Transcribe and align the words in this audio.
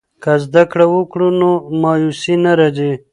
که 0.23 0.31
ذکر 0.53 0.79
وکړو 0.93 1.27
نو 1.39 1.49
مایوسي 1.81 2.35
نه 2.43 2.51
راځي. 2.59 2.93